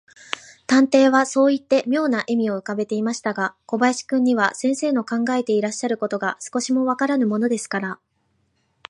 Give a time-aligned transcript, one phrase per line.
[0.65, 7.99] 探偵はそういって、みょうな微笑をうかべましたが、小林君には、先生の考えていらっしゃることが、少しもわからぬものですから、